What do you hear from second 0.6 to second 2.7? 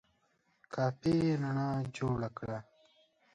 کافي رڼا جوړه کړه!